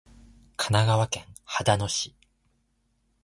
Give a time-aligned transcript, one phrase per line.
[0.57, 2.15] 神奈川県秦野市